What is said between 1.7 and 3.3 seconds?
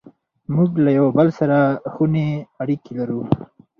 خوني اړیکې لرو.